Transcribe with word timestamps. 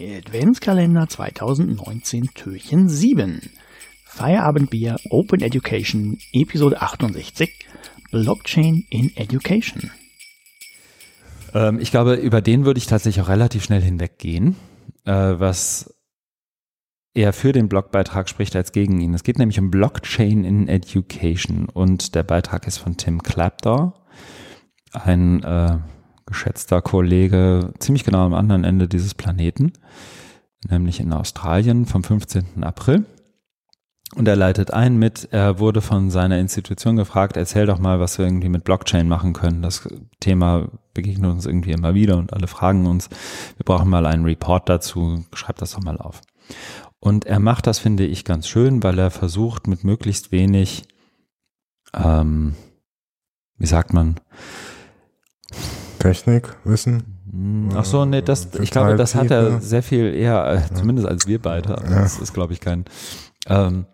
Adventskalender 0.00 1.08
2019 1.08 2.30
Türchen 2.34 2.88
7. 2.88 3.50
Feierabendbier 4.04 4.96
Open 5.10 5.40
Education 5.40 6.18
Episode 6.32 6.80
68 6.80 7.50
Blockchain 8.10 8.86
in 8.90 9.14
Education. 9.16 9.90
Ähm, 11.54 11.78
ich 11.78 11.90
glaube, 11.90 12.14
über 12.14 12.40
den 12.40 12.64
würde 12.64 12.78
ich 12.78 12.86
tatsächlich 12.86 13.22
auch 13.22 13.28
relativ 13.28 13.62
schnell 13.62 13.82
hinweggehen, 13.82 14.56
äh, 15.04 15.12
was 15.12 15.94
eher 17.14 17.32
für 17.32 17.52
den 17.52 17.68
Blogbeitrag 17.68 18.28
spricht 18.28 18.56
als 18.56 18.72
gegen 18.72 19.00
ihn. 19.00 19.14
Es 19.14 19.22
geht 19.22 19.38
nämlich 19.38 19.58
um 19.58 19.70
Blockchain 19.70 20.44
in 20.44 20.68
Education 20.68 21.68
und 21.68 22.14
der 22.14 22.22
Beitrag 22.22 22.66
ist 22.66 22.78
von 22.78 22.96
Tim 22.96 23.22
Claptor, 23.22 23.94
ein 24.92 25.42
äh, 25.42 25.78
geschätzter 26.30 26.80
Kollege 26.80 27.74
ziemlich 27.78 28.04
genau 28.04 28.24
am 28.24 28.34
anderen 28.34 28.64
Ende 28.64 28.88
dieses 28.88 29.14
Planeten, 29.14 29.72
nämlich 30.68 31.00
in 31.00 31.12
Australien 31.12 31.84
vom 31.84 32.02
15. 32.02 32.64
April. 32.64 33.04
Und 34.16 34.26
er 34.26 34.34
leitet 34.34 34.72
ein 34.72 34.98
mit, 34.98 35.28
er 35.30 35.60
wurde 35.60 35.80
von 35.80 36.10
seiner 36.10 36.38
Institution 36.38 36.96
gefragt, 36.96 37.36
erzähl 37.36 37.66
doch 37.66 37.78
mal, 37.78 38.00
was 38.00 38.18
wir 38.18 38.24
irgendwie 38.24 38.48
mit 38.48 38.64
Blockchain 38.64 39.06
machen 39.06 39.34
können. 39.34 39.62
Das 39.62 39.88
Thema 40.18 40.68
begegnet 40.94 41.30
uns 41.30 41.46
irgendwie 41.46 41.70
immer 41.70 41.94
wieder 41.94 42.16
und 42.16 42.32
alle 42.32 42.48
fragen 42.48 42.86
uns, 42.86 43.08
wir 43.56 43.64
brauchen 43.64 43.88
mal 43.88 44.06
einen 44.06 44.24
Report 44.24 44.68
dazu, 44.68 45.24
schreib 45.32 45.58
das 45.58 45.72
doch 45.72 45.82
mal 45.82 45.98
auf. 45.98 46.22
Und 46.98 47.24
er 47.24 47.38
macht 47.38 47.68
das, 47.68 47.78
finde 47.78 48.04
ich, 48.04 48.24
ganz 48.24 48.48
schön, 48.48 48.82
weil 48.82 48.98
er 48.98 49.10
versucht 49.10 49.68
mit 49.68 49.84
möglichst 49.84 50.32
wenig, 50.32 50.88
ähm, 51.94 52.56
wie 53.58 53.66
sagt 53.66 53.92
man, 53.92 54.16
Technik, 56.00 56.56
Wissen. 56.64 57.04
Hm, 57.30 57.68
ach 57.76 57.84
so, 57.84 58.04
nee, 58.04 58.22
das, 58.22 58.48
ich 58.60 58.70
glaube, 58.70 58.96
das 58.96 59.14
hat 59.14 59.30
er 59.30 59.60
sehr 59.60 59.84
viel 59.84 60.12
eher, 60.14 60.68
äh, 60.70 60.74
zumindest 60.74 61.06
als 61.06 61.28
wir 61.28 61.40
beide. 61.40 61.76
Das 61.88 62.18
ist, 62.18 62.34
glaube 62.34 62.52
ich, 62.52 62.60
kein. 62.60 62.84
Ähm, 63.46 63.86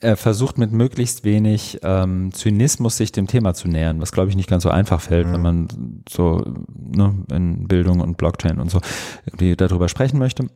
er 0.00 0.16
versucht 0.16 0.58
mit 0.58 0.72
möglichst 0.72 1.24
wenig 1.24 1.78
ähm, 1.82 2.32
Zynismus 2.32 2.96
sich 2.96 3.12
dem 3.12 3.26
Thema 3.26 3.54
zu 3.54 3.68
nähern, 3.68 4.00
was 4.00 4.12
glaube 4.12 4.30
ich 4.30 4.36
nicht 4.36 4.48
ganz 4.48 4.62
so 4.62 4.70
einfach 4.70 5.00
fällt, 5.00 5.26
mhm. 5.26 5.32
wenn 5.32 5.42
man 5.42 5.68
so 6.08 6.42
ne, 6.74 7.14
in 7.30 7.68
Bildung 7.68 8.00
und 8.00 8.16
Blockchain 8.16 8.58
und 8.58 8.70
so 8.70 8.80
irgendwie 9.26 9.56
darüber 9.56 9.88
sprechen 9.88 10.18
möchte. 10.18 10.46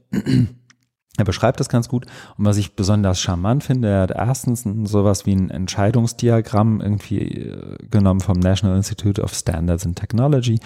Er 1.16 1.24
beschreibt 1.24 1.60
das 1.60 1.68
ganz 1.68 1.88
gut. 1.88 2.06
Und 2.36 2.44
was 2.44 2.56
ich 2.56 2.74
besonders 2.74 3.20
charmant 3.20 3.62
finde, 3.62 3.88
er 3.88 4.02
hat 4.02 4.10
erstens 4.10 4.64
sowas 4.90 5.26
wie 5.26 5.34
ein 5.34 5.50
Entscheidungsdiagramm 5.50 6.80
irgendwie 6.80 7.20
äh, 7.20 7.76
genommen 7.88 8.20
vom 8.20 8.38
National 8.38 8.76
Institute 8.76 9.22
of 9.22 9.32
Standards 9.32 9.86
and 9.86 9.96
Technology, 9.98 10.58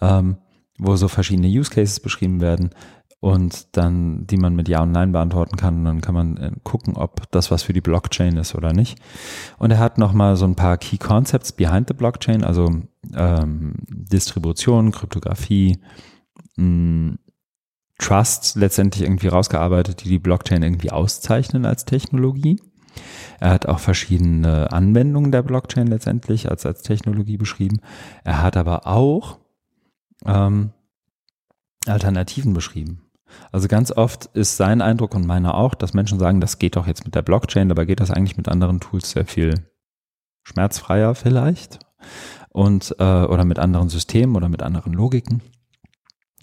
ähm, 0.00 0.38
wo 0.78 0.96
so 0.96 1.06
verschiedene 1.06 1.46
Use 1.46 1.70
Cases 1.70 2.00
beschrieben 2.00 2.40
werden 2.40 2.70
und 3.22 3.76
dann, 3.76 4.26
die 4.26 4.36
man 4.36 4.56
mit 4.56 4.68
Ja 4.68 4.82
und 4.82 4.90
Nein 4.90 5.12
beantworten 5.12 5.56
kann. 5.56 5.78
Und 5.78 5.84
dann 5.84 6.00
kann 6.00 6.14
man 6.14 6.36
äh, 6.38 6.50
gucken, 6.64 6.96
ob 6.96 7.30
das 7.30 7.52
was 7.52 7.62
für 7.62 7.72
die 7.72 7.80
Blockchain 7.80 8.36
ist 8.36 8.56
oder 8.56 8.72
nicht. 8.72 8.98
Und 9.58 9.70
er 9.70 9.78
hat 9.78 9.96
nochmal 9.96 10.34
so 10.34 10.44
ein 10.44 10.56
paar 10.56 10.76
Key 10.76 10.98
Concepts 10.98 11.52
behind 11.52 11.86
the 11.86 11.94
Blockchain, 11.94 12.42
also 12.42 12.68
ähm, 13.14 13.74
Distribution, 13.88 14.90
Kryptographie, 14.90 15.78
mh, 16.56 17.14
Trust 18.02 18.56
letztendlich 18.56 19.04
irgendwie 19.04 19.28
rausgearbeitet, 19.28 20.04
die 20.04 20.08
die 20.08 20.18
Blockchain 20.18 20.62
irgendwie 20.62 20.90
auszeichnen 20.90 21.64
als 21.64 21.84
Technologie. 21.84 22.60
Er 23.40 23.50
hat 23.50 23.66
auch 23.66 23.78
verschiedene 23.78 24.70
Anwendungen 24.72 25.32
der 25.32 25.42
Blockchain 25.42 25.86
letztendlich 25.86 26.50
als, 26.50 26.66
als 26.66 26.82
Technologie 26.82 27.36
beschrieben. 27.36 27.80
Er 28.24 28.42
hat 28.42 28.56
aber 28.56 28.86
auch 28.86 29.38
ähm, 30.26 30.72
Alternativen 31.86 32.52
beschrieben. 32.52 33.02
Also 33.50 33.68
ganz 33.68 33.90
oft 33.92 34.26
ist 34.34 34.56
sein 34.56 34.82
Eindruck 34.82 35.14
und 35.14 35.26
meiner 35.26 35.54
auch, 35.54 35.74
dass 35.74 35.94
Menschen 35.94 36.18
sagen, 36.18 36.40
das 36.40 36.58
geht 36.58 36.76
doch 36.76 36.86
jetzt 36.86 37.04
mit 37.04 37.14
der 37.14 37.22
Blockchain, 37.22 37.68
dabei 37.68 37.86
geht 37.86 38.00
das 38.00 38.10
eigentlich 38.10 38.36
mit 38.36 38.48
anderen 38.48 38.80
Tools 38.80 39.10
sehr 39.10 39.24
viel 39.24 39.54
schmerzfreier 40.42 41.14
vielleicht 41.14 41.78
und 42.50 42.94
äh, 42.98 43.24
oder 43.24 43.44
mit 43.44 43.58
anderen 43.58 43.88
Systemen 43.88 44.36
oder 44.36 44.48
mit 44.48 44.62
anderen 44.62 44.92
Logiken. 44.92 45.40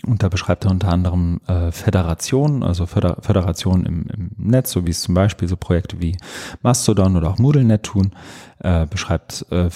Und 0.05 0.23
da 0.23 0.29
beschreibt 0.29 0.63
er 0.63 0.71
unter 0.71 0.89
anderem 0.89 1.41
äh, 1.47 1.71
Föderationen, 1.71 2.63
also 2.63 2.85
Föder 2.85 3.17
Föderationen 3.21 3.85
im, 3.85 4.05
im 4.07 4.31
Netz, 4.37 4.71
so 4.71 4.85
wie 4.85 4.91
es 4.91 5.01
zum 5.01 5.13
Beispiel 5.13 5.47
so 5.49 5.57
Projekte 5.57 5.99
wie 5.99 6.17
Mastodon 6.61 7.17
oder 7.17 7.29
auch 7.29 7.37
MoodleNet 7.37 7.83
tun, 7.83 8.11
äh, 8.59 8.85
beschreibt 8.85 9.45
äh, 9.51 9.69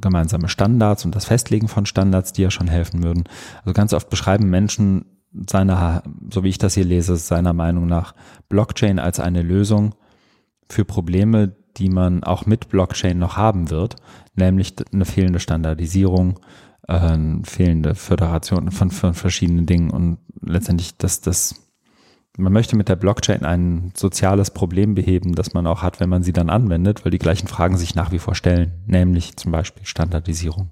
gemeinsame 0.00 0.48
Standards 0.48 1.06
und 1.06 1.14
das 1.16 1.24
Festlegen 1.24 1.68
von 1.68 1.86
Standards, 1.86 2.34
die 2.34 2.42
ja 2.42 2.50
schon 2.50 2.68
helfen 2.68 3.02
würden. 3.02 3.24
Also 3.60 3.72
ganz 3.72 3.94
oft 3.94 4.10
beschreiben 4.10 4.50
Menschen 4.50 5.06
seiner, 5.48 6.02
so 6.30 6.44
wie 6.44 6.48
ich 6.48 6.58
das 6.58 6.74
hier 6.74 6.84
lese, 6.84 7.16
seiner 7.16 7.52
Meinung 7.54 7.86
nach 7.86 8.14
Blockchain 8.48 8.98
als 8.98 9.20
eine 9.20 9.42
Lösung 9.42 9.94
für 10.68 10.84
Probleme, 10.84 11.56
die 11.76 11.88
man 11.88 12.24
auch 12.24 12.46
mit 12.46 12.68
Blockchain 12.68 13.18
noch 13.18 13.36
haben 13.36 13.70
wird, 13.70 13.96
nämlich 14.34 14.74
eine 14.92 15.04
fehlende 15.04 15.40
Standardisierung, 15.40 16.40
äh, 16.88 17.18
fehlende 17.44 17.94
Föderation 17.94 18.70
von, 18.70 18.90
von 18.90 19.14
verschiedenen 19.14 19.66
Dingen 19.66 19.90
und 19.90 20.18
letztendlich, 20.40 20.96
dass 20.96 21.20
das 21.20 21.66
man 22.38 22.52
möchte 22.52 22.76
mit 22.76 22.88
der 22.88 22.96
Blockchain 22.96 23.44
ein 23.44 23.92
soziales 23.96 24.50
Problem 24.50 24.94
beheben, 24.94 25.34
das 25.34 25.54
man 25.54 25.66
auch 25.66 25.82
hat, 25.82 26.00
wenn 26.00 26.08
man 26.08 26.22
sie 26.22 26.32
dann 26.32 26.50
anwendet, 26.50 27.04
weil 27.04 27.10
die 27.10 27.18
gleichen 27.18 27.48
Fragen 27.48 27.76
sich 27.78 27.94
nach 27.94 28.12
wie 28.12 28.18
vor 28.18 28.34
stellen, 28.34 28.72
nämlich 28.86 29.36
zum 29.36 29.52
Beispiel 29.52 29.86
Standardisierung. 29.86 30.70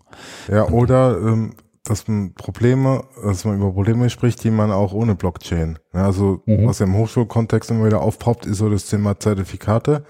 Ja, 0.48 0.68
oder 0.68 1.18
ähm, 1.20 1.54
dass 1.84 2.08
man 2.08 2.34
Probleme, 2.34 3.04
dass 3.22 3.44
man 3.44 3.56
über 3.56 3.72
Probleme 3.72 4.08
spricht, 4.10 4.42
die 4.44 4.50
man 4.50 4.72
auch 4.72 4.92
ohne 4.92 5.14
Blockchain. 5.14 5.78
Ja, 5.92 6.04
also 6.04 6.42
mhm. 6.46 6.66
was 6.66 6.78
ja 6.78 6.86
im 6.86 6.96
Hochschulkontext 6.96 7.70
immer 7.70 7.86
wieder 7.86 8.00
aufpoppt, 8.00 8.46
ist 8.46 8.58
so 8.58 8.68
das 8.68 8.86
Thema 8.86 9.18
Zertifikate. 9.18 10.04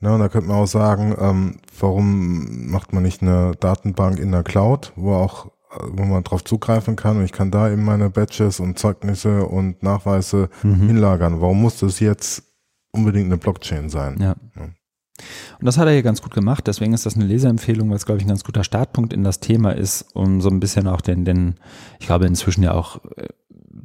Ne, 0.00 0.14
und 0.14 0.20
da 0.20 0.28
könnte 0.28 0.48
man 0.48 0.56
auch 0.56 0.66
sagen, 0.66 1.14
ähm, 1.18 1.56
warum 1.78 2.70
macht 2.70 2.92
man 2.92 3.02
nicht 3.02 3.20
eine 3.20 3.52
Datenbank 3.60 4.18
in 4.18 4.32
der 4.32 4.42
Cloud, 4.42 4.92
wo 4.96 5.14
auch 5.14 5.50
wo 5.78 6.04
man 6.04 6.24
drauf 6.24 6.44
zugreifen 6.44 6.96
kann 6.96 7.18
und 7.18 7.24
ich 7.24 7.32
kann 7.32 7.50
da 7.50 7.70
eben 7.70 7.84
meine 7.84 8.10
Badges 8.10 8.60
und 8.60 8.78
Zeugnisse 8.78 9.46
und 9.46 9.82
Nachweise 9.82 10.48
mhm. 10.62 10.86
hinlagern. 10.88 11.40
Warum 11.40 11.60
muss 11.60 11.78
das 11.78 12.00
jetzt 12.00 12.42
unbedingt 12.92 13.26
eine 13.26 13.36
Blockchain 13.36 13.88
sein? 13.88 14.16
Ja. 14.20 14.34
ja. 14.56 14.62
Und 14.64 15.66
das 15.66 15.78
hat 15.78 15.86
er 15.86 15.92
hier 15.92 16.02
ganz 16.02 16.22
gut 16.22 16.34
gemacht, 16.34 16.66
deswegen 16.66 16.92
ist 16.92 17.06
das 17.06 17.14
eine 17.14 17.26
Leseempfehlung, 17.26 17.88
weil 17.88 17.96
es, 17.96 18.06
glaube 18.06 18.18
ich, 18.18 18.24
ein 18.24 18.30
ganz 18.30 18.42
guter 18.42 18.64
Startpunkt 18.64 19.12
in 19.12 19.22
das 19.22 19.40
Thema 19.40 19.72
ist, 19.72 20.06
um 20.14 20.40
so 20.40 20.48
ein 20.48 20.60
bisschen 20.60 20.88
auch 20.88 21.02
den, 21.02 21.24
den 21.24 21.56
ich 22.00 22.06
glaube, 22.06 22.26
inzwischen 22.26 22.64
ja 22.64 22.72
auch 22.72 23.04
äh, 23.16 23.28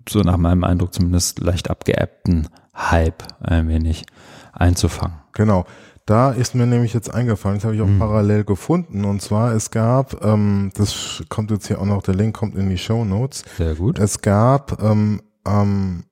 so 0.09 0.21
nach 0.21 0.37
meinem 0.37 0.63
Eindruck 0.63 0.93
zumindest 0.93 1.39
leicht 1.39 1.69
abgeebbten 1.69 2.47
Hype 2.73 3.23
ein 3.41 3.67
wenig 3.67 4.05
einzufangen. 4.53 5.17
Genau. 5.33 5.65
Da 6.05 6.31
ist 6.31 6.53
mir 6.53 6.67
nämlich 6.67 6.93
jetzt 6.93 7.11
eingefallen, 7.11 7.57
das 7.57 7.65
habe 7.65 7.75
ich 7.75 7.81
auch 7.81 7.87
mhm. 7.87 7.97
parallel 7.97 8.43
gefunden. 8.43 9.05
Und 9.05 9.23
zwar, 9.23 9.53
es 9.53 9.71
gab, 9.71 10.23
ähm, 10.23 10.71
das 10.75 11.23
kommt 11.29 11.49
jetzt 11.49 11.67
hier 11.67 11.81
auch 11.81 11.85
noch, 11.85 12.03
der 12.03 12.13
Link 12.13 12.35
kommt 12.35 12.55
in 12.55 12.69
die 12.69 12.77
Show 12.77 13.03
Notes. 13.03 13.43
Sehr 13.57 13.73
gut. 13.73 13.97
Es 13.97 14.21
gab 14.21 14.81
ähm, 14.83 15.21
am 15.43 16.03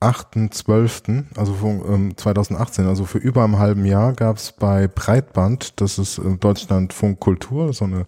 8.12., 0.00 1.24
also 1.36 1.54
von, 1.54 1.82
ähm, 1.88 2.16
2018, 2.16 2.86
also 2.86 3.04
für 3.04 3.18
über 3.18 3.42
einem 3.42 3.58
halben 3.58 3.84
Jahr, 3.84 4.12
gab 4.12 4.36
es 4.36 4.52
bei 4.52 4.86
Breitband, 4.86 5.80
das 5.80 5.98
ist 5.98 6.18
in 6.18 6.38
Deutschland 6.38 6.92
Funkkultur, 6.92 7.72
so 7.72 7.86
eine 7.86 8.06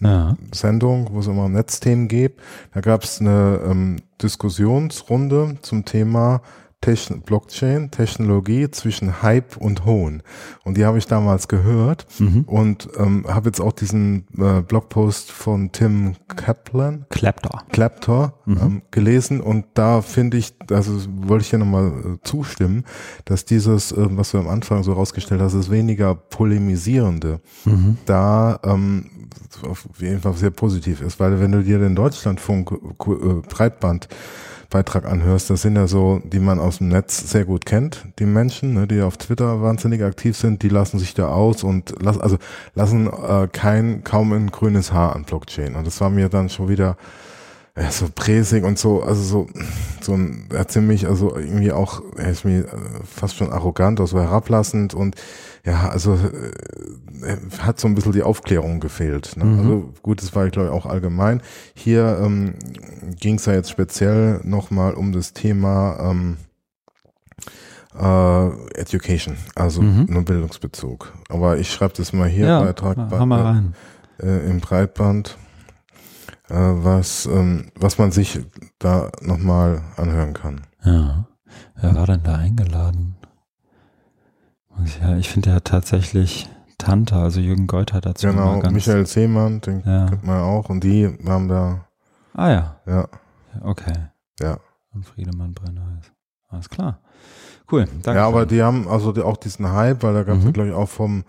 ja. 0.00 0.36
Sendung, 0.52 1.08
wo 1.12 1.20
es 1.20 1.26
immer 1.26 1.48
Netzthemen 1.48 2.08
gibt. 2.08 2.40
Da 2.74 2.80
gab 2.80 3.04
es 3.04 3.20
eine 3.20 3.60
ähm, 3.64 3.96
Diskussionsrunde 4.20 5.56
zum 5.62 5.86
Thema 5.86 6.42
Techn 6.80 7.20
Blockchain, 7.20 7.90
Technologie 7.90 8.70
zwischen 8.70 9.22
Hype 9.22 9.58
und 9.58 9.84
Hohn. 9.84 10.22
Und 10.64 10.78
die 10.78 10.86
habe 10.86 10.96
ich 10.96 11.06
damals 11.06 11.46
gehört 11.46 12.06
mhm. 12.18 12.44
und 12.46 12.88
ähm, 12.96 13.26
habe 13.28 13.50
jetzt 13.50 13.60
auch 13.60 13.72
diesen 13.72 14.26
äh, 14.38 14.62
Blogpost 14.62 15.30
von 15.30 15.72
Tim 15.72 16.14
Kaplan, 16.28 17.04
Claptor, 17.10 17.64
Claptor 17.70 18.32
mhm. 18.46 18.58
ähm, 18.62 18.82
gelesen 18.90 19.42
und 19.42 19.66
da 19.74 20.00
finde 20.00 20.38
ich, 20.38 20.54
also 20.70 20.92
wollte 21.22 21.42
ich 21.42 21.50
hier 21.50 21.58
nochmal 21.58 21.88
äh, 21.88 22.18
zustimmen, 22.22 22.84
dass 23.26 23.44
dieses, 23.44 23.92
äh, 23.92 24.06
was 24.16 24.30
du 24.30 24.38
am 24.38 24.48
Anfang 24.48 24.82
so 24.82 24.94
rausgestellt 24.94 25.42
hast, 25.42 25.52
ist 25.52 25.70
weniger 25.70 26.14
polemisierende, 26.14 27.40
mhm. 27.66 27.98
da 28.06 28.58
ähm, 28.64 29.10
auf 29.68 29.86
jeden 29.98 30.20
Fall 30.20 30.34
sehr 30.34 30.50
positiv 30.50 31.02
ist, 31.02 31.20
weil 31.20 31.40
wenn 31.40 31.52
du 31.52 31.62
dir 31.62 31.78
den 31.78 31.94
Deutschlandfunk 31.94 32.72
äh, 32.72 33.48
Breitband 33.48 34.08
Beitrag 34.70 35.04
anhörst, 35.04 35.50
das 35.50 35.62
sind 35.62 35.76
ja 35.76 35.86
so, 35.86 36.22
die 36.24 36.38
man 36.38 36.58
aus 36.58 36.78
dem 36.78 36.88
Netz 36.88 37.30
sehr 37.30 37.44
gut 37.44 37.66
kennt, 37.66 38.06
die 38.18 38.24
Menschen, 38.24 38.74
ne, 38.74 38.86
die 38.86 39.02
auf 39.02 39.16
Twitter 39.16 39.60
wahnsinnig 39.60 40.02
aktiv 40.02 40.36
sind, 40.36 40.62
die 40.62 40.68
lassen 40.68 40.98
sich 40.98 41.12
da 41.12 41.28
aus 41.28 41.64
und 41.64 42.00
lassen, 42.00 42.20
also 42.20 42.38
lassen 42.74 43.08
äh, 43.08 43.48
kein, 43.52 44.04
kaum 44.04 44.32
ein 44.32 44.50
grünes 44.50 44.92
Haar 44.92 45.14
an 45.16 45.24
Blockchain. 45.24 45.74
Und 45.74 45.86
das 45.86 46.00
war 46.00 46.08
mir 46.08 46.28
dann 46.28 46.48
schon 46.48 46.68
wieder 46.68 46.96
ja, 47.76 47.90
so 47.90 48.08
präsig 48.14 48.64
und 48.64 48.78
so, 48.78 49.02
also 49.02 49.22
so, 49.22 49.46
so 50.00 50.14
ein, 50.14 50.48
hat 50.54 50.70
ziemlich, 50.70 51.06
also 51.06 51.36
irgendwie 51.36 51.72
auch, 51.72 52.02
er 52.16 52.30
ist 52.30 52.44
mir 52.44 52.60
äh, 52.60 52.66
fast 53.04 53.36
schon 53.36 53.52
arrogant, 53.52 54.00
also 54.00 54.20
herablassend 54.20 54.94
und 54.94 55.16
ja, 55.64 55.88
also 55.88 56.14
äh, 56.14 56.52
hat 57.60 57.80
so 57.80 57.88
ein 57.88 57.94
bisschen 57.94 58.12
die 58.12 58.22
Aufklärung 58.22 58.80
gefehlt. 58.80 59.36
Ne? 59.36 59.44
Mhm. 59.44 59.58
Also 59.58 59.94
gut, 60.02 60.22
das 60.22 60.34
war 60.34 60.46
ich 60.46 60.52
glaube 60.52 60.68
ich 60.68 60.74
auch 60.74 60.86
allgemein. 60.86 61.42
Hier 61.74 62.20
ähm, 62.22 62.54
ging 63.18 63.36
es 63.36 63.46
ja 63.46 63.52
jetzt 63.52 63.70
speziell 63.70 64.40
nochmal 64.44 64.94
um 64.94 65.12
das 65.12 65.32
Thema 65.32 65.98
ähm, 66.00 66.36
äh, 67.98 68.80
Education, 68.80 69.36
also 69.54 69.82
mhm. 69.82 70.06
nur 70.08 70.24
Bildungsbezug. 70.24 71.12
Aber 71.28 71.58
ich 71.58 71.72
schreibe 71.72 71.94
das 71.96 72.12
mal 72.12 72.28
hier 72.28 72.46
ja, 72.46 72.60
Beitrag 72.60 73.08
bei, 73.08 73.18
rein. 73.18 73.74
Äh, 74.22 74.50
im 74.50 74.60
Breitband, 74.60 75.36
äh, 76.48 76.54
was, 76.54 77.26
ähm, 77.26 77.70
was 77.74 77.98
man 77.98 78.12
sich 78.12 78.40
da 78.78 79.10
nochmal 79.22 79.82
anhören 79.96 80.34
kann. 80.34 80.62
Ja. 80.84 81.26
Wer 81.80 81.94
war 81.96 82.06
denn 82.06 82.22
da 82.22 82.36
eingeladen? 82.36 83.16
Ja, 85.00 85.16
ich 85.16 85.28
finde 85.28 85.50
ja 85.50 85.60
tatsächlich 85.60 86.48
Tante, 86.90 87.14
also 87.14 87.40
Jürgen 87.40 87.68
Geuter 87.68 88.00
dazu. 88.00 88.26
Genau, 88.26 88.60
Michael 88.70 89.06
Seemann, 89.06 89.60
den 89.60 89.82
ja. 89.86 90.06
kennt 90.06 90.24
man 90.24 90.40
auch. 90.40 90.68
Und 90.68 90.82
die 90.82 91.08
waren 91.24 91.48
da. 91.48 91.84
Ah 92.34 92.50
ja. 92.50 92.76
Ja. 92.86 93.08
Okay. 93.62 93.94
Ja. 94.40 94.58
Und 94.92 95.06
Friedemann 95.06 95.54
Brenner 95.54 95.98
ist. 96.00 96.12
Alles 96.48 96.68
klar. 96.68 96.98
Cool. 97.70 97.86
Danke. 98.02 98.18
Ja, 98.18 98.26
aber 98.26 98.44
die 98.44 98.60
haben 98.60 98.88
also 98.88 99.14
auch 99.24 99.36
diesen 99.36 99.70
Hype, 99.70 100.02
weil 100.02 100.14
da 100.14 100.24
gab 100.24 100.38
es, 100.38 100.44
mhm. 100.44 100.52
glaube 100.52 100.70
ich, 100.70 100.74
auch 100.74 100.88
vom 100.88 101.22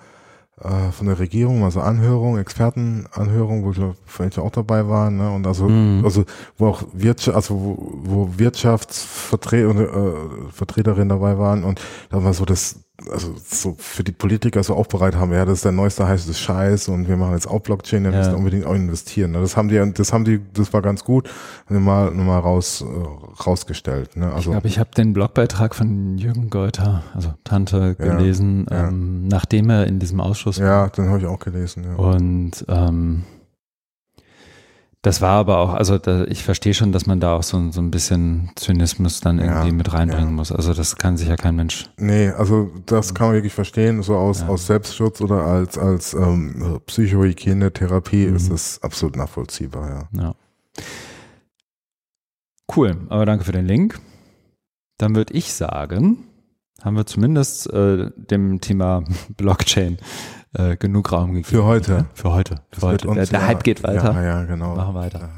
äh, 0.64 0.92
von 0.92 1.08
der 1.08 1.20
Regierung, 1.20 1.64
also 1.64 1.82
Anhörung, 1.82 2.38
Expertenanhörung, 2.38 3.64
wo 3.64 3.72
ich 3.72 3.78
glaube, 3.78 3.96
vielleicht 4.06 4.40
auch 4.40 4.52
dabei 4.52 4.88
waren, 4.88 5.18
ne? 5.18 5.32
Und 5.32 5.48
also, 5.48 5.68
mhm. 5.68 6.02
also 6.04 6.24
wo 6.58 6.68
auch 6.68 6.84
Wirtschaft, 6.94 7.36
also 7.36 7.56
wo, 7.56 7.78
wo 8.04 8.30
Wirtschaftsvertreter 8.38 9.80
äh, 9.80 10.52
Vertreterinnen 10.52 11.10
dabei 11.10 11.38
waren 11.38 11.64
und 11.64 11.82
da 12.10 12.24
war 12.24 12.34
so 12.34 12.46
das 12.46 12.84
also 13.10 13.36
so 13.44 13.76
für 13.78 14.04
die 14.04 14.12
Politiker 14.12 14.64
so 14.64 14.76
aufbereitet 14.76 15.20
haben, 15.20 15.32
ja, 15.34 15.46
das 15.46 15.60
ist 15.60 15.66
der 15.66 15.72
neueste 15.72 16.08
heiße 16.08 16.34
Scheiß 16.34 16.90
und 16.90 17.08
wir 17.08 17.18
machen 17.18 17.34
jetzt 17.34 17.48
auch 17.48 17.60
Blockchain, 17.60 18.04
wir 18.04 18.12
ja. 18.12 18.18
müssen 18.18 18.36
unbedingt 18.36 18.66
auch 18.66 18.76
investieren. 18.76 19.32
Ne? 19.32 19.42
Das 19.42 19.58
haben 19.58 19.70
die, 19.70 19.94
das 19.94 20.14
haben 20.14 20.26
die, 20.26 20.42
das 20.54 20.74
war 20.74 20.82
ganz 20.82 21.04
gut, 21.04 21.30
mal, 21.70 22.12
mal 22.12 22.40
raus, 22.40 22.84
äh, 22.84 23.44
rausgestellt. 23.44 24.16
Ne? 24.16 24.28
Also, 24.28 24.52
ich 24.52 24.52
glaube, 24.52 24.68
ich 24.68 24.80
habe 24.80 24.92
den 24.96 25.14
Blogbeitrag 25.14 25.76
von 25.76 26.18
Jürgen 26.18 26.50
Geuter, 26.50 27.04
also 27.14 27.34
Tante, 27.44 27.96
gelesen, 27.96 28.68
ja, 28.70 28.78
ja. 28.78 28.88
Ähm, 28.88 29.28
nachdem 29.28 29.70
er 29.70 29.88
in 29.88 30.00
diesem 30.00 30.20
Ausschuss 30.20 30.60
war. 30.60 30.68
Ja, 30.68 30.88
den 30.90 31.10
habe 31.10 31.20
ich 31.20 31.26
auch 31.26 31.40
gelesen. 31.40 31.84
Ja. 31.84 31.96
Und 31.96 32.66
ähm, 32.68 33.24
das 35.04 35.20
war 35.20 35.32
aber 35.32 35.58
auch, 35.58 35.74
also 35.74 35.98
da, 35.98 36.26
ich 36.26 36.44
verstehe 36.44 36.76
schon, 36.76 36.92
dass 36.92 37.08
man 37.08 37.20
da 37.20 37.36
auch 37.36 37.42
so, 37.42 37.72
so 37.72 37.82
ein 37.82 37.90
bisschen 37.90 38.52
Zynismus 38.56 39.20
dann 39.20 39.40
irgendwie 39.40 39.70
ja, 39.70 39.74
mit 39.74 39.92
reinbringen 39.92 40.30
ja. 40.30 40.36
muss. 40.36 40.52
Also 40.52 40.76
das 40.76 40.96
kann 40.96 41.18
sich 41.18 41.28
ja 41.28 41.38
kein 41.38 41.56
Mensch. 41.56 41.90
Nee, 41.98 42.30
also 42.30 42.72
das 42.86 43.16
kann 43.16 43.28
man 43.28 43.36
wirklich 43.36 43.54
verstehen, 43.54 44.04
so 44.04 44.16
aus, 44.16 44.42
ja. 44.42 44.48
aus 44.48 44.68
Selbstschutz 44.68 45.20
oder 45.20 45.44
als, 45.44 45.78
als 45.80 46.14
ähm, 46.14 46.80
Psychohygiene-Therapie 46.86 48.28
mhm. 48.28 48.36
ist 48.36 48.52
es 48.52 48.84
absolut 48.84 49.16
nachvollziehbar, 49.16 50.08
ja. 50.14 50.36
Cool, 52.74 52.96
aber 53.10 53.26
danke 53.26 53.44
für 53.44 53.52
den 53.52 53.66
Link. 53.66 54.00
Dann 54.98 55.16
würde 55.16 55.34
ich 55.34 55.52
sagen, 55.52 56.26
haben 56.84 56.96
wir 56.96 57.06
zumindest 57.06 57.72
äh, 57.72 58.10
dem 58.16 58.62
Thema 58.62 59.04
Blockchain 59.38 59.98
äh, 60.54 60.76
genug 60.78 61.12
Raum 61.12 61.34
gegeben. 61.34 61.46
Für 61.46 61.66
heute. 61.66 62.06
Für 62.14 62.34
heute. 62.34 62.62
Für 62.72 62.88
heute. 62.88 63.08
Der, 63.08 63.26
der 63.26 63.48
Hype 63.48 63.64
geht 63.64 63.84
weiter. 63.84 64.14
Ja, 64.14 64.24
ja, 64.24 64.44
genau. 64.46 64.76
Machen 64.76 64.96
weiter. 64.96 65.30